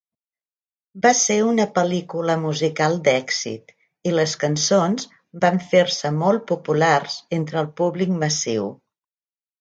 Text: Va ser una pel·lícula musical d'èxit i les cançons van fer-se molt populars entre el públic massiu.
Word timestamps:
Va 1.01 1.09
ser 1.17 1.35
una 1.47 1.65
pel·lícula 1.75 2.37
musical 2.45 2.97
d'èxit 3.07 3.73
i 4.11 4.15
les 4.21 4.35
cançons 4.45 5.07
van 5.45 5.61
fer-se 5.75 6.11
molt 6.23 6.45
populars 6.53 7.21
entre 7.41 7.61
el 7.63 7.69
públic 7.83 8.17
massiu. 8.25 8.71